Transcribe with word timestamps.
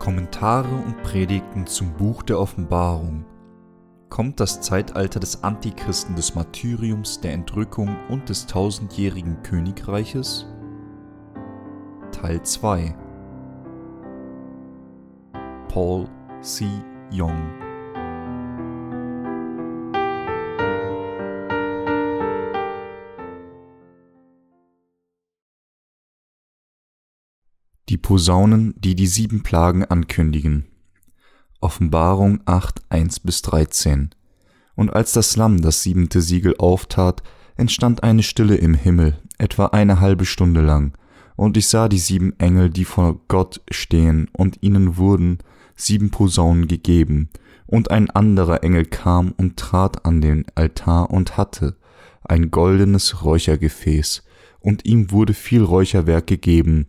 Kommentare 0.00 0.74
und 0.74 1.02
Predigten 1.02 1.66
zum 1.66 1.92
Buch 1.92 2.22
der 2.22 2.40
Offenbarung. 2.40 3.26
Kommt 4.08 4.40
das 4.40 4.62
Zeitalter 4.62 5.20
des 5.20 5.44
Antichristen, 5.44 6.16
des 6.16 6.34
Martyriums, 6.34 7.20
der 7.20 7.34
Entrückung 7.34 7.94
und 8.08 8.30
des 8.30 8.46
tausendjährigen 8.46 9.42
Königreiches? 9.42 10.46
Teil 12.10 12.42
2 12.42 12.96
Paul 15.68 16.08
C. 16.40 16.66
Young 17.12 17.69
Posaunen, 28.10 28.74
die 28.76 28.96
die 28.96 29.06
sieben 29.06 29.44
Plagen 29.44 29.84
ankündigen. 29.84 30.64
Offenbarung 31.60 32.40
8, 32.44 32.80
1 32.88 33.20
bis 33.20 33.40
13. 33.42 34.10
Und 34.74 34.92
als 34.92 35.12
das 35.12 35.36
Lamm 35.36 35.62
das 35.62 35.84
siebente 35.84 36.20
Siegel 36.20 36.56
auftat, 36.58 37.22
entstand 37.54 38.02
eine 38.02 38.24
Stille 38.24 38.56
im 38.56 38.74
Himmel, 38.74 39.16
etwa 39.38 39.66
eine 39.66 40.00
halbe 40.00 40.24
Stunde 40.24 40.60
lang, 40.60 40.98
und 41.36 41.56
ich 41.56 41.68
sah 41.68 41.88
die 41.88 42.00
sieben 42.00 42.36
Engel, 42.40 42.70
die 42.70 42.84
vor 42.84 43.20
Gott 43.28 43.60
stehen, 43.70 44.28
und 44.32 44.60
ihnen 44.60 44.96
wurden 44.96 45.38
sieben 45.76 46.10
Posaunen 46.10 46.66
gegeben, 46.66 47.28
und 47.66 47.92
ein 47.92 48.10
anderer 48.10 48.64
Engel 48.64 48.86
kam 48.86 49.34
und 49.36 49.56
trat 49.56 50.04
an 50.04 50.20
den 50.20 50.46
Altar 50.56 51.12
und 51.12 51.36
hatte 51.36 51.76
ein 52.24 52.50
goldenes 52.50 53.22
Räuchergefäß, 53.22 54.24
und 54.58 54.84
ihm 54.84 55.12
wurde 55.12 55.32
viel 55.32 55.62
Räucherwerk 55.62 56.26
gegeben, 56.26 56.88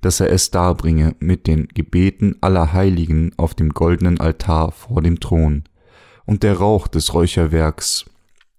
dass 0.00 0.20
er 0.20 0.30
es 0.30 0.50
darbringe 0.50 1.14
mit 1.20 1.46
den 1.46 1.68
Gebeten 1.68 2.36
aller 2.40 2.72
Heiligen 2.72 3.32
auf 3.36 3.54
dem 3.54 3.70
goldenen 3.70 4.20
Altar 4.20 4.72
vor 4.72 5.02
dem 5.02 5.20
Thron. 5.20 5.64
Und 6.24 6.42
der 6.42 6.54
Rauch 6.58 6.88
des 6.88 7.12
Räucherwerks 7.12 8.06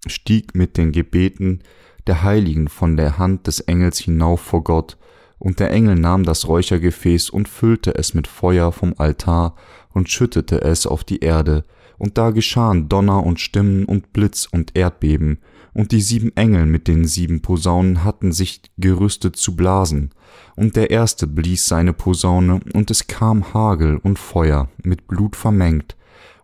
stieg 0.06 0.54
mit 0.54 0.76
den 0.76 0.92
Gebeten 0.92 1.62
der 2.06 2.22
Heiligen 2.22 2.68
von 2.68 2.96
der 2.96 3.18
Hand 3.18 3.46
des 3.46 3.60
Engels 3.60 3.98
hinauf 3.98 4.40
vor 4.40 4.64
Gott, 4.64 4.96
und 5.38 5.58
der 5.58 5.72
Engel 5.72 5.96
nahm 5.96 6.22
das 6.22 6.46
Räuchergefäß 6.46 7.28
und 7.30 7.48
füllte 7.48 7.96
es 7.96 8.14
mit 8.14 8.28
Feuer 8.28 8.70
vom 8.70 8.94
Altar 8.96 9.56
und 9.92 10.08
schüttete 10.08 10.60
es 10.60 10.86
auf 10.86 11.02
die 11.02 11.18
Erde, 11.18 11.64
und 12.02 12.18
da 12.18 12.30
geschahen 12.30 12.88
Donner 12.88 13.24
und 13.24 13.38
Stimmen 13.40 13.84
und 13.84 14.12
Blitz 14.12 14.48
und 14.50 14.76
Erdbeben, 14.76 15.38
und 15.72 15.92
die 15.92 16.00
sieben 16.00 16.36
Engel 16.36 16.66
mit 16.66 16.88
den 16.88 17.06
sieben 17.06 17.42
Posaunen 17.42 18.02
hatten 18.02 18.32
sich 18.32 18.60
gerüstet 18.76 19.36
zu 19.36 19.54
blasen, 19.54 20.10
und 20.56 20.74
der 20.74 20.90
erste 20.90 21.28
blies 21.28 21.68
seine 21.68 21.92
Posaune, 21.92 22.58
und 22.74 22.90
es 22.90 23.06
kam 23.06 23.54
Hagel 23.54 23.98
und 23.98 24.18
Feuer 24.18 24.68
mit 24.82 25.06
Blut 25.06 25.36
vermengt, 25.36 25.96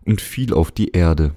und 0.05 0.21
fiel 0.21 0.53
auf 0.53 0.71
die 0.71 0.91
Erde. 0.91 1.35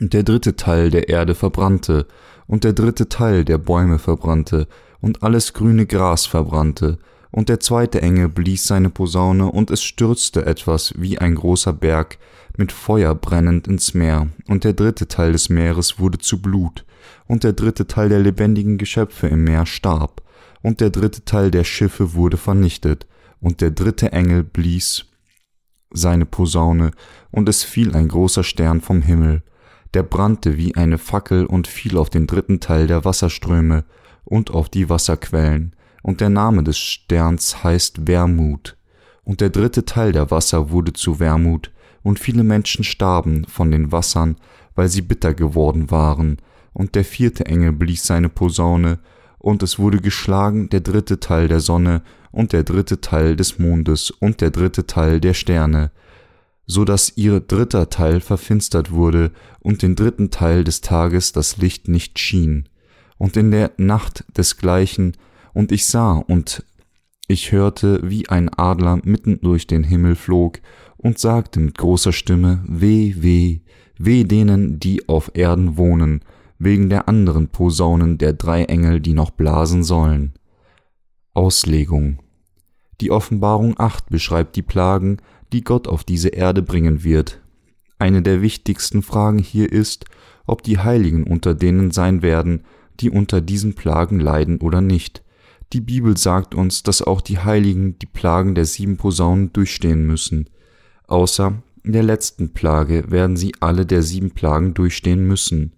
Und 0.00 0.14
der 0.14 0.22
dritte 0.22 0.56
Teil 0.56 0.88
der 0.88 1.10
Erde 1.10 1.34
verbrannte, 1.34 2.06
und 2.46 2.64
der 2.64 2.72
dritte 2.72 3.10
Teil 3.10 3.44
der 3.44 3.58
Bäume 3.58 3.98
verbrannte, 3.98 4.68
und 5.02 5.22
alles 5.22 5.52
grüne 5.52 5.84
Gras 5.84 6.24
verbrannte, 6.24 6.96
und 7.30 7.50
der 7.50 7.60
zweite 7.60 8.00
Engel 8.00 8.30
blies 8.30 8.66
seine 8.66 8.88
Posaune, 8.88 9.52
und 9.52 9.70
es 9.70 9.82
stürzte 9.82 10.46
etwas 10.46 10.94
wie 10.96 11.18
ein 11.18 11.34
großer 11.34 11.74
Berg 11.74 12.16
mit 12.56 12.72
Feuer 12.72 13.14
brennend 13.14 13.68
ins 13.68 13.94
Meer, 13.94 14.28
und 14.48 14.64
der 14.64 14.72
dritte 14.72 15.08
Teil 15.08 15.32
des 15.32 15.48
Meeres 15.48 15.98
wurde 15.98 16.18
zu 16.18 16.40
Blut, 16.40 16.84
und 17.26 17.44
der 17.44 17.52
dritte 17.52 17.86
Teil 17.86 18.08
der 18.08 18.20
lebendigen 18.20 18.78
Geschöpfe 18.78 19.28
im 19.28 19.44
Meer 19.44 19.66
starb, 19.66 20.22
und 20.62 20.80
der 20.80 20.90
dritte 20.90 21.24
Teil 21.24 21.50
der 21.50 21.64
Schiffe 21.64 22.14
wurde 22.14 22.36
vernichtet, 22.36 23.06
und 23.40 23.60
der 23.60 23.70
dritte 23.70 24.12
Engel 24.12 24.42
blies 24.42 25.06
seine 25.90 26.26
Posaune, 26.26 26.90
und 27.30 27.48
es 27.48 27.62
fiel 27.62 27.94
ein 27.94 28.08
großer 28.08 28.44
Stern 28.44 28.80
vom 28.80 29.02
Himmel, 29.02 29.42
der 29.94 30.02
brannte 30.02 30.56
wie 30.56 30.74
eine 30.74 30.98
Fackel 30.98 31.46
und 31.46 31.66
fiel 31.66 31.96
auf 31.96 32.10
den 32.10 32.26
dritten 32.26 32.60
Teil 32.60 32.86
der 32.86 33.04
Wasserströme 33.04 33.84
und 34.24 34.50
auf 34.50 34.68
die 34.68 34.88
Wasserquellen, 34.88 35.74
und 36.02 36.20
der 36.20 36.30
Name 36.30 36.62
des 36.62 36.78
Sterns 36.78 37.64
heißt 37.64 38.06
Wermut. 38.06 38.76
Und 39.24 39.40
der 39.40 39.50
dritte 39.50 39.84
Teil 39.84 40.12
der 40.12 40.30
Wasser 40.30 40.70
wurde 40.70 40.92
zu 40.92 41.18
Wermut, 41.18 41.72
und 42.06 42.20
viele 42.20 42.44
Menschen 42.44 42.84
starben 42.84 43.46
von 43.46 43.72
den 43.72 43.90
Wassern, 43.90 44.36
weil 44.76 44.88
sie 44.88 45.02
bitter 45.02 45.34
geworden 45.34 45.90
waren, 45.90 46.36
und 46.72 46.94
der 46.94 47.04
vierte 47.04 47.46
Engel 47.46 47.72
blies 47.72 48.06
seine 48.06 48.28
Posaune, 48.28 49.00
und 49.38 49.64
es 49.64 49.80
wurde 49.80 49.98
geschlagen 49.98 50.68
der 50.68 50.82
dritte 50.82 51.18
Teil 51.18 51.48
der 51.48 51.58
Sonne 51.58 52.02
und 52.30 52.52
der 52.52 52.62
dritte 52.62 53.00
Teil 53.00 53.34
des 53.34 53.58
Mondes 53.58 54.12
und 54.12 54.40
der 54.40 54.52
dritte 54.52 54.86
Teil 54.86 55.18
der 55.18 55.34
Sterne, 55.34 55.90
so 56.64 56.84
dass 56.84 57.16
ihr 57.16 57.40
dritter 57.40 57.90
Teil 57.90 58.20
verfinstert 58.20 58.92
wurde 58.92 59.32
und 59.58 59.82
den 59.82 59.96
dritten 59.96 60.30
Teil 60.30 60.62
des 60.62 60.82
Tages 60.82 61.32
das 61.32 61.56
Licht 61.56 61.88
nicht 61.88 62.20
schien. 62.20 62.68
Und 63.18 63.36
in 63.36 63.50
der 63.50 63.72
Nacht 63.78 64.22
desgleichen 64.36 65.16
und 65.54 65.72
ich 65.72 65.86
sah 65.86 66.12
und 66.12 66.62
ich 67.26 67.50
hörte, 67.50 67.98
wie 68.04 68.28
ein 68.28 68.48
Adler 68.48 69.00
mitten 69.02 69.40
durch 69.40 69.66
den 69.66 69.82
Himmel 69.82 70.14
flog 70.14 70.60
und 71.06 71.18
sagte 71.18 71.60
mit 71.60 71.78
großer 71.78 72.12
Stimme, 72.12 72.64
Weh, 72.66 73.14
weh, 73.18 73.60
weh 73.96 74.24
denen, 74.24 74.80
die 74.80 75.08
auf 75.08 75.30
Erden 75.34 75.76
wohnen, 75.76 76.20
wegen 76.58 76.90
der 76.90 77.08
anderen 77.08 77.48
Posaunen 77.48 78.18
der 78.18 78.32
drei 78.32 78.64
Engel, 78.64 79.00
die 79.00 79.14
noch 79.14 79.30
blasen 79.30 79.84
sollen. 79.84 80.34
Auslegung 81.32 82.18
Die 83.00 83.10
Offenbarung 83.10 83.74
8 83.78 84.08
beschreibt 84.10 84.56
die 84.56 84.62
Plagen, 84.62 85.18
die 85.52 85.62
Gott 85.62 85.86
auf 85.86 86.02
diese 86.02 86.28
Erde 86.30 86.62
bringen 86.62 87.04
wird. 87.04 87.40
Eine 87.98 88.22
der 88.22 88.42
wichtigsten 88.42 89.02
Fragen 89.02 89.38
hier 89.38 89.70
ist, 89.70 90.06
ob 90.46 90.62
die 90.62 90.78
Heiligen 90.78 91.24
unter 91.24 91.54
denen 91.54 91.92
sein 91.92 92.20
werden, 92.20 92.64
die 93.00 93.10
unter 93.10 93.40
diesen 93.40 93.74
Plagen 93.74 94.18
leiden 94.18 94.58
oder 94.58 94.80
nicht. 94.80 95.22
Die 95.72 95.80
Bibel 95.80 96.16
sagt 96.16 96.54
uns, 96.54 96.82
dass 96.82 97.02
auch 97.02 97.20
die 97.20 97.38
Heiligen 97.38 97.98
die 97.98 98.06
Plagen 98.06 98.54
der 98.54 98.64
sieben 98.64 98.96
Posaunen 98.96 99.52
durchstehen 99.52 100.06
müssen. 100.06 100.48
Außer 101.06 101.62
der 101.84 102.02
letzten 102.02 102.52
Plage 102.52 103.10
werden 103.10 103.36
sie 103.36 103.52
alle 103.60 103.86
der 103.86 104.02
sieben 104.02 104.32
Plagen 104.32 104.74
durchstehen 104.74 105.24
müssen. 105.26 105.72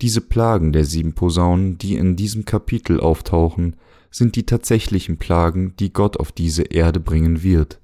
Diese 0.00 0.22
Plagen 0.22 0.72
der 0.72 0.84
sieben 0.84 1.12
Posaunen, 1.12 1.76
die 1.78 1.96
in 1.96 2.16
diesem 2.16 2.44
Kapitel 2.44 2.98
auftauchen, 2.98 3.76
sind 4.10 4.36
die 4.36 4.46
tatsächlichen 4.46 5.18
Plagen, 5.18 5.74
die 5.78 5.92
Gott 5.92 6.18
auf 6.18 6.32
diese 6.32 6.62
Erde 6.62 7.00
bringen 7.00 7.42
wird. 7.42 7.80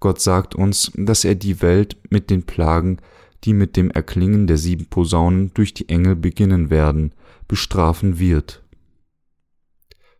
Gott 0.00 0.20
sagt 0.20 0.54
uns, 0.54 0.90
dass 0.94 1.24
er 1.24 1.34
die 1.34 1.60
Welt 1.60 1.96
mit 2.08 2.30
den 2.30 2.44
Plagen, 2.44 2.98
die 3.44 3.52
mit 3.52 3.76
dem 3.76 3.90
Erklingen 3.90 4.46
der 4.46 4.56
sieben 4.56 4.86
Posaunen 4.86 5.52
durch 5.54 5.74
die 5.74 5.88
Engel 5.88 6.16
beginnen 6.16 6.70
werden, 6.70 7.12
bestrafen 7.48 8.18
wird. 8.18 8.62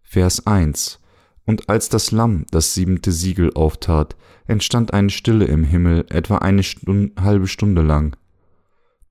Vers 0.03 0.47
1 0.47 1.00
Und 1.51 1.69
als 1.69 1.89
das 1.89 2.13
Lamm 2.13 2.47
das 2.53 2.75
siebente 2.75 3.11
Siegel 3.11 3.53
auftat, 3.55 4.15
entstand 4.47 4.95
eine 4.95 5.11
Stille 5.11 5.47
im 5.47 5.65
Himmel 5.65 6.07
etwa 6.09 6.37
eine 6.39 6.63
Stunde, 6.63 7.11
halbe 7.21 7.49
Stunde 7.49 7.83
lang. 7.83 8.17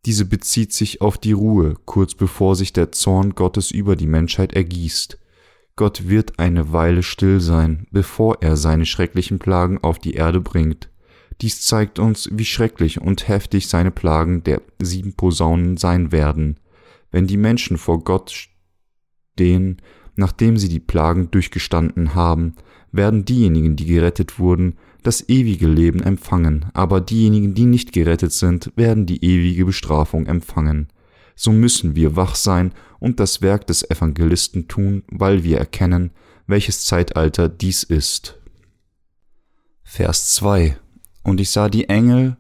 Diese 0.06 0.24
bezieht 0.24 0.72
sich 0.72 1.02
auf 1.02 1.18
die 1.18 1.34
Ruhe, 1.34 1.76
kurz 1.84 2.16
bevor 2.16 2.56
sich 2.56 2.72
der 2.72 2.94
Zorn 2.94 3.36
Gottes 3.36 3.72
über 3.72 3.98
die 3.98 4.08
Menschheit 4.08 4.54
ergießt. 4.54 5.20
Gott 5.76 6.08
wird 6.08 6.40
eine 6.40 6.72
Weile 6.72 7.04
still 7.04 7.42
sein, 7.42 7.88
bevor 7.92 8.38
er 8.42 8.56
seine 8.56 8.86
schrecklichen 8.86 9.40
Plagen 9.40 9.78
auf 9.80 10.00
die 10.00 10.14
Erde 10.14 10.40
bringt. 10.40 10.90
Dies 11.42 11.64
zeigt 11.64 12.00
uns, 12.00 12.30
wie 12.32 12.46
schrecklich 12.46 13.02
und 13.02 13.28
heftig 13.28 13.68
seine 13.68 13.92
Plagen 13.92 14.46
der 14.46 14.62
sieben 14.82 15.14
Posaunen 15.14 15.76
sein 15.76 16.14
werden. 16.14 16.58
Wenn 17.12 17.28
die 17.28 17.36
Menschen 17.36 17.78
vor 17.78 18.02
Gott 18.02 18.32
stehen, 19.34 19.82
nachdem 20.20 20.58
sie 20.58 20.70
die 20.70 20.80
Plagen 20.80 21.32
durchgestanden 21.32 22.14
haben, 22.14 22.56
werden 22.92 23.26
diejenigen, 23.26 23.76
die 23.76 23.86
gerettet 23.86 24.38
wurden, 24.38 24.76
das 25.02 25.28
ewige 25.30 25.68
Leben 25.68 26.04
empfangen, 26.04 26.66
aber 26.74 27.02
diejenigen, 27.02 27.54
die 27.54 27.66
nicht 27.66 27.94
gerettet 27.94 28.34
sind, 28.34 28.72
werden 28.76 29.06
die 29.06 29.24
ewige 29.24 29.66
Bestrafung 29.66 30.28
empfangen. 30.28 30.90
So 31.36 31.52
müssen 31.54 31.96
wir 31.96 32.18
wach 32.18 32.36
sein 32.36 32.74
und 33.00 33.20
das 33.20 33.42
Werk 33.42 33.66
des 33.66 33.90
Evangelisten 33.90 34.68
tun, 34.68 35.04
weil 35.10 35.44
wir 35.44 35.58
erkennen, 35.58 36.12
welches 36.48 36.84
Zeitalter 36.84 37.48
dies 37.48 37.84
ist. 37.84 38.38
Vers 39.84 40.36
2 40.36 40.78
Und 41.24 41.40
ich 41.40 41.50
sah 41.50 41.70
die 41.70 41.88
Engel, 41.88 42.36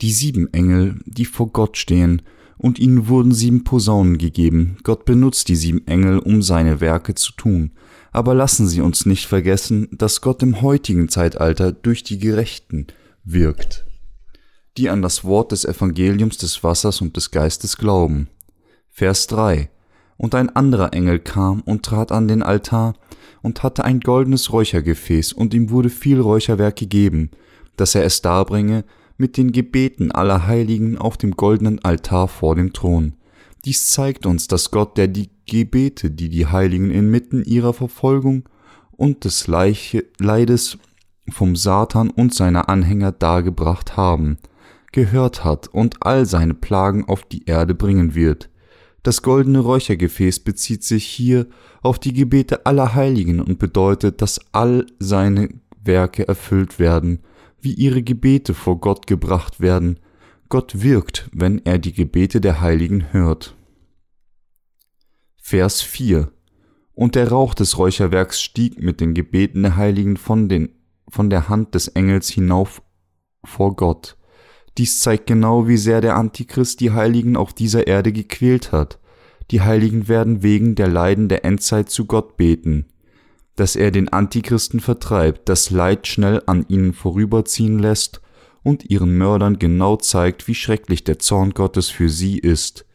die 0.00 0.12
sieben 0.12 0.52
Engel, 0.52 1.00
die 1.04 1.24
vor 1.24 1.48
Gott 1.48 1.76
stehen, 1.76 2.22
und 2.62 2.78
ihnen 2.78 3.08
wurden 3.08 3.32
sieben 3.32 3.64
Posaunen 3.64 4.18
gegeben. 4.18 4.76
Gott 4.84 5.04
benutzt 5.04 5.48
die 5.48 5.56
sieben 5.56 5.84
Engel, 5.86 6.20
um 6.20 6.42
seine 6.42 6.80
Werke 6.80 7.14
zu 7.14 7.32
tun. 7.32 7.72
Aber 8.12 8.34
lassen 8.34 8.68
Sie 8.68 8.80
uns 8.80 9.04
nicht 9.04 9.26
vergessen, 9.26 9.88
dass 9.90 10.20
Gott 10.20 10.42
im 10.42 10.62
heutigen 10.62 11.08
Zeitalter 11.08 11.72
durch 11.72 12.04
die 12.04 12.18
Gerechten 12.18 12.86
wirkt, 13.24 13.84
die 14.76 14.88
an 14.88 15.02
das 15.02 15.24
Wort 15.24 15.50
des 15.50 15.64
Evangeliums 15.64 16.38
des 16.38 16.62
Wassers 16.62 17.00
und 17.00 17.16
des 17.16 17.32
Geistes 17.32 17.76
glauben. 17.76 18.28
Vers 18.90 19.26
3 19.26 19.68
Und 20.16 20.36
ein 20.36 20.54
anderer 20.54 20.92
Engel 20.92 21.18
kam 21.18 21.62
und 21.62 21.84
trat 21.84 22.12
an 22.12 22.28
den 22.28 22.44
Altar 22.44 22.94
und 23.42 23.64
hatte 23.64 23.84
ein 23.84 23.98
goldenes 23.98 24.52
Räuchergefäß, 24.52 25.32
und 25.32 25.52
ihm 25.52 25.70
wurde 25.70 25.90
viel 25.90 26.20
Räucherwerk 26.20 26.76
gegeben, 26.76 27.30
dass 27.76 27.96
er 27.96 28.04
es 28.04 28.22
darbringe 28.22 28.84
mit 29.22 29.36
den 29.36 29.52
Gebeten 29.52 30.10
aller 30.10 30.48
Heiligen 30.48 30.98
auf 30.98 31.16
dem 31.16 31.30
goldenen 31.36 31.78
Altar 31.84 32.26
vor 32.26 32.56
dem 32.56 32.72
Thron. 32.72 33.14
Dies 33.64 33.88
zeigt 33.88 34.26
uns, 34.26 34.48
dass 34.48 34.72
Gott, 34.72 34.98
der 34.98 35.06
die 35.06 35.30
Gebete, 35.46 36.10
die 36.10 36.28
die 36.28 36.46
Heiligen 36.46 36.90
inmitten 36.90 37.44
ihrer 37.44 37.72
Verfolgung 37.72 38.48
und 38.90 39.24
des 39.24 39.46
Leides 39.46 40.76
vom 41.30 41.54
Satan 41.54 42.10
und 42.10 42.34
seiner 42.34 42.68
Anhänger 42.68 43.12
dargebracht 43.12 43.96
haben, 43.96 44.38
gehört 44.90 45.44
hat 45.44 45.68
und 45.68 46.04
all 46.04 46.26
seine 46.26 46.54
Plagen 46.54 47.04
auf 47.04 47.22
die 47.22 47.44
Erde 47.46 47.76
bringen 47.76 48.16
wird. 48.16 48.50
Das 49.04 49.22
goldene 49.22 49.60
Räuchergefäß 49.60 50.40
bezieht 50.40 50.82
sich 50.82 51.04
hier 51.04 51.46
auf 51.80 52.00
die 52.00 52.12
Gebete 52.12 52.66
aller 52.66 52.96
Heiligen 52.96 53.40
und 53.40 53.60
bedeutet, 53.60 54.20
dass 54.20 54.40
all 54.50 54.84
seine 54.98 55.48
Werke 55.84 56.26
erfüllt 56.26 56.80
werden, 56.80 57.20
wie 57.62 57.72
ihre 57.72 58.02
Gebete 58.02 58.54
vor 58.54 58.80
Gott 58.80 59.06
gebracht 59.06 59.60
werden. 59.60 60.00
Gott 60.48 60.82
wirkt, 60.82 61.30
wenn 61.32 61.64
er 61.64 61.78
die 61.78 61.92
Gebete 61.92 62.40
der 62.40 62.60
Heiligen 62.60 63.12
hört. 63.12 63.56
Vers 65.40 65.80
4 65.80 66.30
Und 66.92 67.14
der 67.14 67.28
Rauch 67.28 67.54
des 67.54 67.78
Räucherwerks 67.78 68.42
stieg 68.42 68.82
mit 68.82 69.00
den 69.00 69.14
Gebeten 69.14 69.62
der 69.62 69.76
Heiligen 69.76 70.16
von, 70.16 70.48
den, 70.48 70.70
von 71.08 71.30
der 71.30 71.48
Hand 71.48 71.74
des 71.74 71.88
Engels 71.88 72.28
hinauf 72.28 72.82
vor 73.44 73.76
Gott. 73.76 74.16
Dies 74.78 75.00
zeigt 75.00 75.26
genau, 75.26 75.68
wie 75.68 75.76
sehr 75.76 76.00
der 76.00 76.16
Antichrist 76.16 76.80
die 76.80 76.92
Heiligen 76.92 77.36
auf 77.36 77.52
dieser 77.52 77.86
Erde 77.86 78.12
gequält 78.12 78.72
hat. 78.72 78.98
Die 79.50 79.60
Heiligen 79.60 80.08
werden 80.08 80.42
wegen 80.42 80.74
der 80.74 80.88
Leiden 80.88 81.28
der 81.28 81.44
Endzeit 81.44 81.90
zu 81.90 82.06
Gott 82.06 82.36
beten, 82.36 82.86
dass 83.56 83.76
er 83.76 83.90
den 83.90 84.08
Antichristen 84.08 84.80
vertreibt, 84.80 85.48
das 85.48 85.70
Leid 85.70 86.06
schnell 86.06 86.42
an 86.46 86.64
ihnen 86.68 86.92
vorüberziehen 86.94 87.78
lässt 87.78 88.20
und 88.62 88.88
ihren 88.90 89.16
Mördern 89.18 89.58
genau 89.58 89.96
zeigt, 89.96 90.48
wie 90.48 90.54
schrecklich 90.54 91.04
der 91.04 91.18
Zorn 91.18 91.50
Gottes 91.50 91.88
für 91.88 92.08
sie 92.08 92.38
ist. 92.38 92.86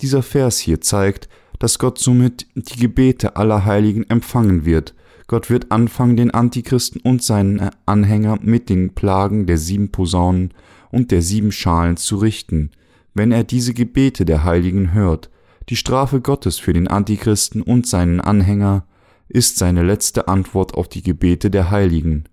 Dieser 0.00 0.22
Vers 0.22 0.58
hier 0.58 0.80
zeigt, 0.80 1.28
dass 1.58 1.78
Gott 1.78 1.98
somit 1.98 2.46
die 2.54 2.80
Gebete 2.80 3.36
aller 3.36 3.64
Heiligen 3.64 4.08
empfangen 4.10 4.64
wird. 4.64 4.94
Gott 5.28 5.48
wird 5.48 5.70
anfangen, 5.70 6.16
den 6.16 6.32
Antichristen 6.32 7.00
und 7.00 7.22
seinen 7.22 7.70
Anhänger 7.86 8.38
mit 8.42 8.68
den 8.68 8.94
Plagen 8.94 9.46
der 9.46 9.58
sieben 9.58 9.92
Posaunen 9.92 10.52
und 10.90 11.10
der 11.10 11.22
sieben 11.22 11.52
Schalen 11.52 11.96
zu 11.96 12.16
richten, 12.16 12.70
wenn 13.14 13.32
er 13.32 13.44
diese 13.44 13.74
Gebete 13.74 14.24
der 14.24 14.44
Heiligen 14.44 14.92
hört. 14.92 15.30
Die 15.68 15.76
Strafe 15.76 16.20
Gottes 16.20 16.58
für 16.58 16.72
den 16.72 16.88
Antichristen 16.88 17.62
und 17.62 17.86
seinen 17.86 18.20
Anhänger 18.20 18.84
ist 19.32 19.56
seine 19.56 19.82
letzte 19.82 20.28
Antwort 20.28 20.74
auf 20.74 20.88
die 20.88 21.02
Gebete 21.02 21.50
der 21.50 21.70
Heiligen. 21.70 22.24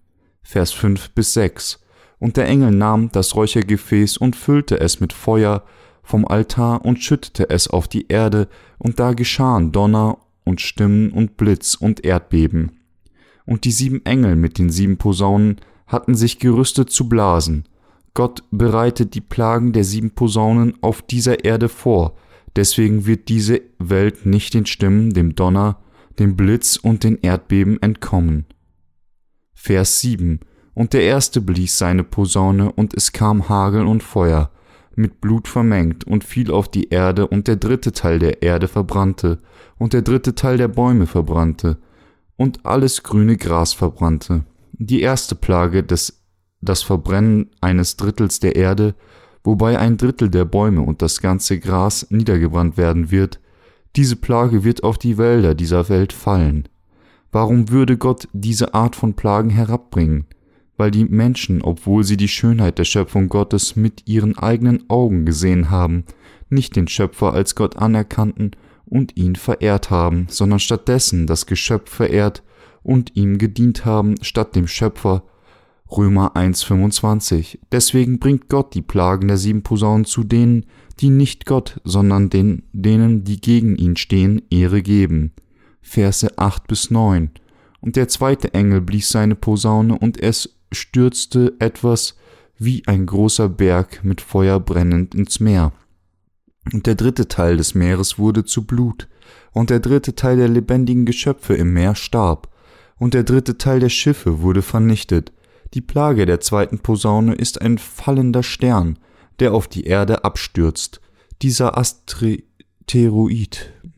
Vers 0.43 0.71
5 0.73 1.11
bis 1.11 1.33
6. 1.33 1.79
Und 2.19 2.35
der 2.35 2.47
Engel 2.47 2.71
nahm 2.71 3.11
das 3.11 3.35
Räuchergefäß 3.35 4.17
und 4.17 4.35
füllte 4.35 4.79
es 4.79 4.99
mit 4.99 5.13
Feuer 5.13 5.63
vom 6.03 6.27
Altar 6.27 6.83
und 6.83 7.01
schüttete 7.01 7.49
es 7.49 7.67
auf 7.69 7.87
die 7.87 8.07
Erde, 8.09 8.49
und 8.77 8.99
da 8.99 9.13
geschahen 9.13 9.71
Donner 9.71 10.17
und 10.43 10.59
Stimmen 10.59 11.11
und 11.11 11.37
Blitz 11.37 11.75
und 11.75 12.03
Erdbeben. 12.03 12.79
Und 13.45 13.63
die 13.63 13.71
sieben 13.71 14.05
Engel 14.05 14.35
mit 14.35 14.57
den 14.57 14.69
sieben 14.69 14.97
Posaunen 14.97 15.61
hatten 15.87 16.15
sich 16.15 16.39
gerüstet 16.39 16.89
zu 16.89 17.07
blasen, 17.07 17.65
Gott 18.13 18.43
bereitet 18.51 19.13
die 19.13 19.21
Plagen 19.21 19.71
der 19.71 19.83
sieben 19.83 20.11
Posaunen 20.11 20.73
auf 20.81 21.01
dieser 21.01 21.45
Erde 21.45 21.69
vor, 21.69 22.15
deswegen 22.55 23.05
wird 23.05 23.29
diese 23.29 23.61
Welt 23.77 24.25
nicht 24.25 24.53
den 24.53 24.65
Stimmen, 24.65 25.13
dem 25.13 25.35
Donner, 25.35 25.79
dem 26.19 26.35
Blitz 26.35 26.75
und 26.75 27.03
den 27.03 27.17
Erdbeben 27.19 27.81
entkommen. 27.81 28.45
Vers 29.53 29.99
7 30.01 30.41
Und 30.73 30.93
der 30.93 31.03
erste 31.03 31.41
blies 31.41 31.77
seine 31.77 32.03
Posaune, 32.03 32.71
und 32.71 32.93
es 32.93 33.11
kam 33.11 33.49
Hagel 33.49 33.85
und 33.85 34.03
Feuer, 34.03 34.51
mit 34.95 35.21
Blut 35.21 35.47
vermengt, 35.47 36.05
und 36.05 36.23
fiel 36.23 36.51
auf 36.51 36.69
die 36.69 36.89
Erde, 36.89 37.27
und 37.27 37.47
der 37.47 37.55
dritte 37.55 37.93
Teil 37.93 38.19
der 38.19 38.41
Erde 38.41 38.67
verbrannte, 38.67 39.39
und 39.77 39.93
der 39.93 40.01
dritte 40.01 40.35
Teil 40.35 40.57
der 40.57 40.67
Bäume 40.67 41.07
verbrannte, 41.07 41.77
und 42.35 42.65
alles 42.65 43.03
grüne 43.03 43.37
Gras 43.37 43.73
verbrannte. 43.73 44.45
Die 44.73 45.01
erste 45.01 45.35
Plage 45.35 45.83
des 45.83 46.19
das 46.61 46.83
Verbrennen 46.83 47.51
eines 47.61 47.95
Drittels 47.97 48.39
der 48.39 48.55
Erde, 48.55 48.95
wobei 49.43 49.79
ein 49.79 49.97
Drittel 49.97 50.29
der 50.29 50.45
Bäume 50.45 50.81
und 50.81 51.01
das 51.01 51.21
ganze 51.21 51.59
Gras 51.59 52.07
niedergebrannt 52.09 52.77
werden 52.77 53.11
wird, 53.11 53.39
diese 53.95 54.15
Plage 54.15 54.63
wird 54.63 54.83
auf 54.83 54.97
die 54.97 55.17
Wälder 55.17 55.55
dieser 55.55 55.89
Welt 55.89 56.13
fallen. 56.13 56.67
Warum 57.31 57.69
würde 57.69 57.97
Gott 57.97 58.27
diese 58.33 58.73
Art 58.73 58.95
von 58.95 59.13
Plagen 59.13 59.49
herabbringen? 59.49 60.25
Weil 60.77 60.91
die 60.91 61.05
Menschen, 61.05 61.61
obwohl 61.61 62.03
sie 62.03 62.17
die 62.17 62.27
Schönheit 62.27 62.77
der 62.77 62.85
Schöpfung 62.85 63.29
Gottes 63.29 63.75
mit 63.75 64.07
ihren 64.07 64.37
eigenen 64.37 64.89
Augen 64.89 65.25
gesehen 65.25 65.69
haben, 65.69 66.05
nicht 66.49 66.75
den 66.75 66.87
Schöpfer 66.87 67.33
als 67.33 67.55
Gott 67.55 67.77
anerkannten 67.77 68.51
und 68.85 69.17
ihn 69.17 69.35
verehrt 69.35 69.89
haben, 69.89 70.27
sondern 70.29 70.59
stattdessen 70.59 71.27
das 71.27 71.45
Geschöpf 71.45 71.91
verehrt 71.91 72.43
und 72.81 73.15
ihm 73.15 73.37
gedient 73.37 73.85
haben, 73.85 74.15
statt 74.21 74.55
dem 74.55 74.67
Schöpfer 74.67 75.23
Römer 75.91 76.35
1,25. 76.35 77.59
Deswegen 77.71 78.19
bringt 78.19 78.49
Gott 78.49 78.73
die 78.75 78.81
Plagen 78.81 79.27
der 79.27 79.37
sieben 79.37 79.63
Posaunen 79.63 80.05
zu 80.05 80.23
denen, 80.23 80.65
die 80.99 81.09
nicht 81.09 81.45
Gott, 81.45 81.79
sondern 81.83 82.29
den, 82.29 82.63
denen, 82.73 83.23
die 83.23 83.41
gegen 83.41 83.75
ihn 83.75 83.95
stehen, 83.95 84.41
Ehre 84.49 84.81
geben. 84.81 85.33
Verse 85.81 86.37
8 86.37 86.67
bis 86.67 86.91
9. 86.91 87.31
Und 87.81 87.95
der 87.95 88.07
zweite 88.07 88.53
Engel 88.53 88.81
blies 88.81 89.09
seine 89.09 89.35
Posaune, 89.35 89.97
und 89.97 90.21
es 90.21 90.57
stürzte 90.71 91.55
etwas 91.59 92.15
wie 92.57 92.83
ein 92.85 93.05
großer 93.05 93.49
Berg 93.49 94.03
mit 94.03 94.21
Feuer 94.21 94.59
brennend 94.59 95.15
ins 95.15 95.39
Meer. 95.39 95.71
Und 96.73 96.85
der 96.85 96.95
dritte 96.95 97.27
Teil 97.27 97.57
des 97.57 97.73
Meeres 97.73 98.19
wurde 98.19 98.43
zu 98.43 98.67
Blut, 98.67 99.07
und 99.51 99.69
der 99.69 99.79
dritte 99.79 100.13
Teil 100.13 100.37
der 100.37 100.49
lebendigen 100.49 101.05
Geschöpfe 101.05 101.55
im 101.55 101.73
Meer 101.73 101.95
starb, 101.95 102.53
und 102.97 103.13
der 103.13 103.23
dritte 103.23 103.57
Teil 103.57 103.79
der 103.79 103.89
Schiffe 103.89 104.41
wurde 104.41 104.61
vernichtet, 104.61 105.31
die 105.73 105.81
Plage 105.81 106.25
der 106.25 106.39
zweiten 106.39 106.79
Posaune 106.79 107.35
ist 107.35 107.61
ein 107.61 107.77
fallender 107.77 108.43
Stern, 108.43 108.97
der 109.39 109.53
auf 109.53 109.67
die 109.67 109.83
Erde 109.83 110.23
abstürzt. 110.23 110.99
Dieser 111.41 111.77
Asteroid 111.77 112.43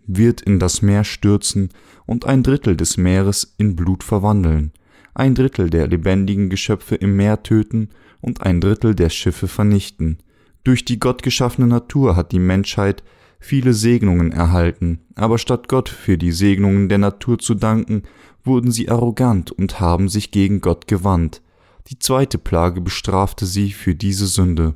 wird 0.06 0.42
in 0.42 0.60
das 0.60 0.82
Meer 0.82 1.04
stürzen 1.04 1.70
und 2.06 2.26
ein 2.26 2.44
Drittel 2.44 2.76
des 2.76 2.98
Meeres 2.98 3.56
in 3.58 3.76
Blut 3.76 4.04
verwandeln, 4.04 4.74
ein 5.14 5.34
Drittel 5.34 5.70
der 5.70 5.88
lebendigen 5.88 6.50
Geschöpfe 6.50 6.96
im 6.96 7.16
Meer 7.16 7.42
töten 7.44 7.90
und 8.20 8.42
ein 8.42 8.60
Drittel 8.60 8.94
der 8.94 9.10
Schiffe 9.10 9.48
vernichten. 9.48 10.18
Durch 10.64 10.86
die 10.86 11.00
gottgeschaffene 11.00 11.68
Natur 11.68 12.16
hat 12.16 12.32
die 12.32 12.40
Menschheit 12.40 13.04
viele 13.40 13.74
Segnungen 13.74 14.32
erhalten, 14.32 15.00
aber 15.16 15.38
statt 15.38 15.68
Gott 15.68 15.90
für 15.90 16.18
die 16.18 16.32
Segnungen 16.32 16.90
der 16.90 17.00
Natur 17.00 17.40
zu 17.40 17.56
danken, 17.56 18.04
wurden 18.44 18.72
sie 18.72 18.90
arrogant 18.90 19.52
und 19.52 19.80
haben 19.80 20.10
sich 20.10 20.32
gegen 20.32 20.62
Gott 20.62 20.88
gewandt. 20.88 21.42
Die 21.88 22.00
zweite 22.00 22.38
Plage 22.38 22.82
bestrafte 22.82 23.46
sie 23.46 23.72
für 23.72 23.96
diese 23.96 24.28
Sünde. 24.28 24.76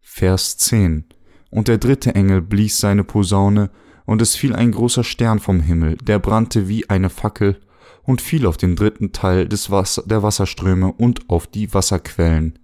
Vers 0.00 0.56
10 0.58 1.04
Und 1.50 1.68
der 1.68 1.78
dritte 1.78 2.14
Engel 2.14 2.42
blies 2.42 2.78
seine 2.78 3.04
Posaune, 3.04 3.70
und 4.06 4.22
es 4.22 4.36
fiel 4.36 4.54
ein 4.54 4.70
großer 4.70 5.04
Stern 5.04 5.40
vom 5.40 5.60
Himmel, 5.60 5.96
der 5.96 6.20
brannte 6.20 6.68
wie 6.68 6.88
eine 6.88 7.10
Fackel 7.10 7.60
und 8.04 8.20
fiel 8.20 8.46
auf 8.46 8.56
den 8.56 8.76
dritten 8.76 9.12
Teil 9.12 9.48
des 9.48 9.70
Wasser, 9.70 10.04
der 10.06 10.22
Wasserströme 10.22 10.92
und 10.92 11.28
auf 11.28 11.46
die 11.48 11.74
Wasserquellen. 11.74 12.58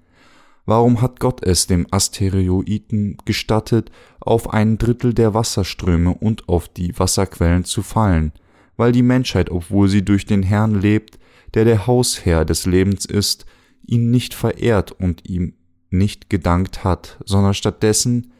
Warum 0.64 1.02
hat 1.02 1.18
Gott 1.18 1.44
es 1.44 1.66
dem 1.66 1.88
Asteroiden 1.90 3.16
gestattet, 3.24 3.90
auf 4.20 4.52
ein 4.52 4.78
Drittel 4.78 5.12
der 5.12 5.34
Wasserströme 5.34 6.14
und 6.14 6.48
auf 6.48 6.68
die 6.68 6.96
Wasserquellen 6.96 7.64
zu 7.64 7.82
fallen? 7.82 8.32
Weil 8.76 8.92
die 8.92 9.02
Menschheit, 9.02 9.50
obwohl 9.50 9.88
sie 9.88 10.04
durch 10.04 10.24
den 10.24 10.44
Herrn 10.44 10.80
lebt, 10.80 11.18
der 11.54 11.64
der 11.64 11.86
Hausherr 11.86 12.44
des 12.44 12.66
Lebens 12.66 13.04
ist, 13.04 13.46
ihn 13.86 14.10
nicht 14.10 14.34
verehrt 14.34 14.92
und 14.92 15.28
ihm 15.28 15.54
nicht 15.90 16.30
gedankt 16.30 16.84
hat, 16.84 17.18
sondern 17.24 17.54
stattdessen 17.54 18.32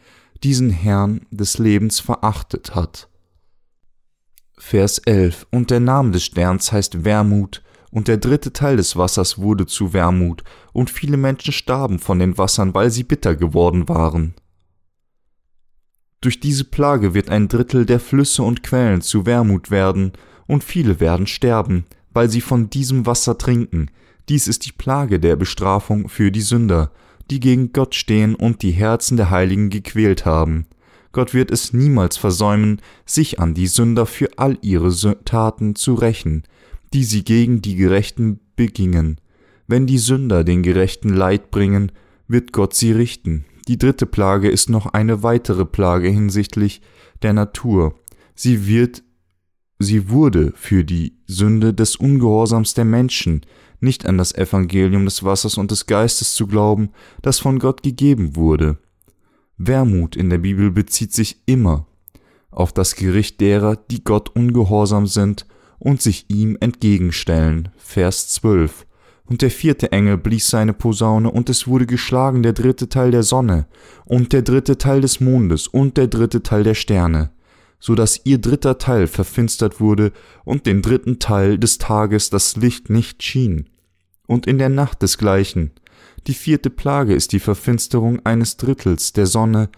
diesen 0.42 0.70
Herrn 0.70 1.26
des 1.30 1.58
Lebens 1.58 2.00
verachtet 2.00 2.74
hat. 2.74 3.08
Vers 4.58 4.98
11 4.98 5.46
Und 5.50 5.70
der 5.70 5.80
Name 5.80 6.12
des 6.12 6.24
Sterns 6.24 6.72
heißt 6.72 7.04
Wermut, 7.04 7.62
und 7.90 8.08
der 8.08 8.16
dritte 8.16 8.54
Teil 8.54 8.76
des 8.76 8.96
Wassers 8.96 9.36
wurde 9.38 9.66
zu 9.66 9.92
Wermut, 9.92 10.44
und 10.72 10.88
viele 10.88 11.18
Menschen 11.18 11.52
starben 11.52 11.98
von 11.98 12.18
den 12.18 12.38
Wassern, 12.38 12.72
weil 12.74 12.90
sie 12.90 13.02
bitter 13.02 13.36
geworden 13.36 13.88
waren. 13.88 14.34
Durch 16.22 16.40
diese 16.40 16.64
Plage 16.64 17.12
wird 17.12 17.28
ein 17.28 17.48
Drittel 17.48 17.84
der 17.84 18.00
Flüsse 18.00 18.44
und 18.44 18.62
Quellen 18.62 19.02
zu 19.02 19.26
Wermut 19.26 19.70
werden, 19.70 20.12
und 20.46 20.64
viele 20.64 21.00
werden 21.00 21.26
sterben, 21.26 21.84
weil 22.12 22.28
sie 22.28 22.40
von 22.40 22.70
diesem 22.70 23.06
Wasser 23.06 23.38
trinken. 23.38 23.90
Dies 24.28 24.48
ist 24.48 24.66
die 24.66 24.72
Plage 24.72 25.18
der 25.18 25.36
Bestrafung 25.36 26.08
für 26.08 26.30
die 26.30 26.40
Sünder, 26.40 26.92
die 27.30 27.40
gegen 27.40 27.72
Gott 27.72 27.94
stehen 27.94 28.34
und 28.34 28.62
die 28.62 28.70
Herzen 28.72 29.16
der 29.16 29.30
Heiligen 29.30 29.70
gequält 29.70 30.24
haben. 30.24 30.66
Gott 31.12 31.34
wird 31.34 31.50
es 31.50 31.72
niemals 31.72 32.16
versäumen, 32.16 32.80
sich 33.04 33.38
an 33.38 33.54
die 33.54 33.66
Sünder 33.66 34.06
für 34.06 34.30
all 34.36 34.58
ihre 34.62 34.92
Taten 35.24 35.74
zu 35.74 35.94
rächen, 35.94 36.44
die 36.94 37.04
sie 37.04 37.22
gegen 37.22 37.62
die 37.62 37.76
Gerechten 37.76 38.40
begingen. 38.56 39.18
Wenn 39.66 39.86
die 39.86 39.98
Sünder 39.98 40.44
den 40.44 40.62
Gerechten 40.62 41.10
Leid 41.10 41.50
bringen, 41.50 41.92
wird 42.28 42.52
Gott 42.52 42.74
sie 42.74 42.92
richten. 42.92 43.44
Die 43.68 43.78
dritte 43.78 44.06
Plage 44.06 44.48
ist 44.48 44.70
noch 44.70 44.86
eine 44.86 45.22
weitere 45.22 45.64
Plage 45.64 46.08
hinsichtlich 46.08 46.80
der 47.22 47.32
Natur. 47.32 47.94
Sie 48.34 48.66
wird, 48.66 49.02
sie 49.82 50.08
wurde 50.08 50.52
für 50.56 50.84
die 50.84 51.14
Sünde 51.26 51.74
des 51.74 51.96
Ungehorsams 51.96 52.74
der 52.74 52.84
Menschen, 52.84 53.42
nicht 53.80 54.06
an 54.06 54.16
das 54.16 54.34
Evangelium 54.34 55.04
des 55.04 55.24
Wassers 55.24 55.58
und 55.58 55.70
des 55.70 55.86
Geistes 55.86 56.34
zu 56.34 56.46
glauben, 56.46 56.90
das 57.20 57.38
von 57.38 57.58
Gott 57.58 57.82
gegeben 57.82 58.36
wurde. 58.36 58.78
Wermut 59.58 60.16
in 60.16 60.30
der 60.30 60.38
Bibel 60.38 60.70
bezieht 60.70 61.12
sich 61.12 61.42
immer 61.46 61.86
auf 62.50 62.72
das 62.72 62.94
Gericht 62.94 63.40
derer, 63.40 63.76
die 63.76 64.04
Gott 64.04 64.34
ungehorsam 64.36 65.06
sind 65.06 65.46
und 65.78 66.00
sich 66.00 66.26
ihm 66.28 66.56
entgegenstellen. 66.60 67.70
Vers 67.76 68.28
12. 68.28 68.86
Und 69.24 69.42
der 69.42 69.50
vierte 69.50 69.92
Engel 69.92 70.18
blies 70.18 70.48
seine 70.48 70.74
Posaune, 70.74 71.30
und 71.30 71.48
es 71.48 71.66
wurde 71.66 71.86
geschlagen 71.86 72.42
der 72.42 72.52
dritte 72.52 72.88
Teil 72.88 73.10
der 73.10 73.22
Sonne, 73.22 73.66
und 74.04 74.32
der 74.32 74.42
dritte 74.42 74.78
Teil 74.78 75.00
des 75.00 75.20
Mondes, 75.20 75.66
und 75.66 75.96
der 75.96 76.08
dritte 76.08 76.42
Teil 76.42 76.64
der 76.64 76.74
Sterne, 76.74 77.30
so 77.82 77.96
dass 77.96 78.20
ihr 78.22 78.38
dritter 78.38 78.78
Teil 78.78 79.08
verfinstert 79.08 79.80
wurde, 79.80 80.12
und 80.44 80.66
den 80.66 80.82
dritten 80.82 81.18
Teil 81.18 81.58
des 81.58 81.78
Tages 81.78 82.30
das 82.30 82.54
Licht 82.54 82.90
nicht 82.90 83.24
schien. 83.24 83.68
Und 84.28 84.46
in 84.46 84.58
der 84.58 84.68
Nacht 84.68 85.02
desgleichen. 85.02 85.72
Die 86.28 86.34
vierte 86.34 86.70
Plage 86.70 87.12
ist 87.12 87.32
die 87.32 87.40
Verfinsterung 87.40 88.24
eines 88.24 88.56
Drittels 88.56 89.14
der 89.14 89.26
Sonne, 89.26 89.68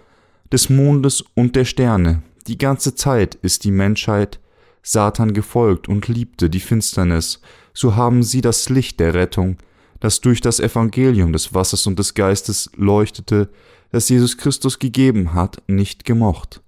des 0.53 0.69
Mondes 0.69 1.25
und 1.35 1.57
der 1.57 1.65
Sterne. 1.65 2.23
Die 2.47 2.59
ganze 2.59 2.95
Zeit 2.95 3.37
ist 3.37 3.65
die 3.65 3.71
Menschheit 3.71 4.39
Satan 4.83 5.33
gefolgt 5.33 5.89
und 5.89 6.07
liebte 6.07 6.51
die 6.51 6.61
Finsternis, 6.61 7.41
so 7.73 7.97
haben 7.97 8.23
sie 8.23 8.43
das 8.43 8.69
Licht 8.69 9.01
der 9.01 9.15
Rettung, 9.15 9.57
das 10.01 10.21
durch 10.21 10.43
das 10.43 10.61
Evangelium 10.61 11.33
des 11.33 11.55
Wassers 11.55 11.87
und 11.87 11.99
des 11.99 12.13
Geistes 12.13 12.71
leuchtete, 12.77 13.49
das 13.93 14.11
Jesus 14.11 14.37
Christus 14.37 14.79
gegeben 14.79 15.33
hat, 15.33 15.63
nicht 15.69 16.05
gemocht. 16.05 16.61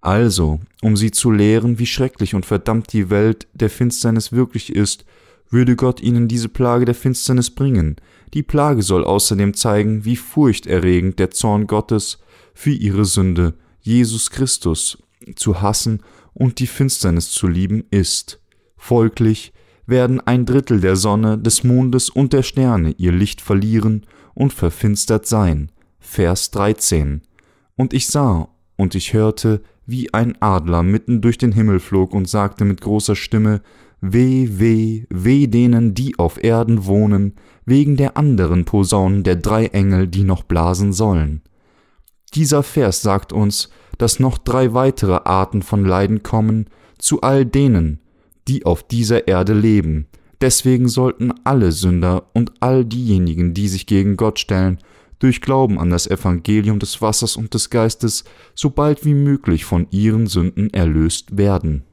Also, 0.00 0.60
um 0.82 0.96
sie 0.96 1.10
zu 1.10 1.30
lehren, 1.30 1.78
wie 1.78 1.86
schrecklich 1.86 2.34
und 2.34 2.46
verdammt 2.46 2.92
die 2.92 3.10
Welt 3.10 3.48
der 3.52 3.70
Finsternis 3.70 4.32
wirklich 4.32 4.74
ist, 4.74 5.04
würde 5.50 5.76
Gott 5.76 6.00
ihnen 6.00 6.28
diese 6.28 6.48
Plage 6.48 6.84
der 6.84 6.94
Finsternis 6.94 7.50
bringen. 7.50 7.96
Die 8.34 8.42
Plage 8.42 8.82
soll 8.82 9.04
außerdem 9.04 9.54
zeigen, 9.54 10.04
wie 10.04 10.16
furchterregend 10.16 11.18
der 11.18 11.30
Zorn 11.30 11.66
Gottes 11.66 12.18
für 12.54 12.70
ihre 12.70 13.04
Sünde, 13.04 13.54
Jesus 13.80 14.30
Christus, 14.30 14.98
zu 15.36 15.62
hassen 15.62 16.02
und 16.34 16.58
die 16.58 16.66
Finsternis 16.66 17.30
zu 17.30 17.48
lieben 17.48 17.84
ist. 17.90 18.40
Folglich 18.76 19.52
werden 19.86 20.20
ein 20.20 20.44
Drittel 20.44 20.80
der 20.80 20.96
Sonne, 20.96 21.38
des 21.38 21.64
Mondes 21.64 22.10
und 22.10 22.32
der 22.32 22.42
Sterne 22.42 22.94
ihr 22.98 23.12
Licht 23.12 23.40
verlieren 23.40 24.06
und 24.34 24.52
verfinstert 24.52 25.26
sein. 25.26 25.72
Vers 25.98 26.50
13. 26.50 27.22
Und 27.74 27.94
ich 27.94 28.06
sah 28.06 28.48
und 28.76 28.94
ich 28.94 29.14
hörte, 29.14 29.62
wie 29.88 30.12
ein 30.12 30.36
Adler 30.40 30.82
mitten 30.82 31.22
durch 31.22 31.38
den 31.38 31.52
Himmel 31.52 31.80
flog 31.80 32.12
und 32.12 32.28
sagte 32.28 32.66
mit 32.66 32.82
großer 32.82 33.16
Stimme, 33.16 33.62
Weh, 34.02 34.46
weh, 34.52 35.06
weh 35.08 35.46
denen, 35.46 35.94
die 35.94 36.18
auf 36.18 36.44
Erden 36.44 36.84
wohnen, 36.84 37.32
wegen 37.64 37.96
der 37.96 38.18
anderen 38.18 38.66
Posaunen 38.66 39.24
der 39.24 39.36
drei 39.36 39.66
Engel, 39.66 40.06
die 40.06 40.24
noch 40.24 40.42
blasen 40.42 40.92
sollen. 40.92 41.40
Dieser 42.34 42.62
Vers 42.62 43.00
sagt 43.00 43.32
uns, 43.32 43.70
dass 43.96 44.20
noch 44.20 44.36
drei 44.36 44.74
weitere 44.74 45.20
Arten 45.24 45.62
von 45.62 45.86
Leiden 45.86 46.22
kommen 46.22 46.66
zu 46.98 47.22
all 47.22 47.46
denen, 47.46 48.00
die 48.46 48.66
auf 48.66 48.82
dieser 48.82 49.26
Erde 49.26 49.54
leben. 49.54 50.06
Deswegen 50.42 50.88
sollten 50.88 51.32
alle 51.44 51.72
Sünder 51.72 52.26
und 52.34 52.52
all 52.60 52.84
diejenigen, 52.84 53.54
die 53.54 53.68
sich 53.68 53.86
gegen 53.86 54.16
Gott 54.18 54.38
stellen, 54.38 54.78
durch 55.18 55.40
Glauben 55.40 55.78
an 55.78 55.90
das 55.90 56.06
Evangelium 56.06 56.78
des 56.78 57.00
Wassers 57.00 57.36
und 57.36 57.54
des 57.54 57.70
Geistes 57.70 58.24
so 58.54 58.70
bald 58.70 59.04
wie 59.04 59.14
möglich 59.14 59.64
von 59.64 59.86
ihren 59.90 60.26
Sünden 60.26 60.72
erlöst 60.72 61.36
werden. 61.36 61.84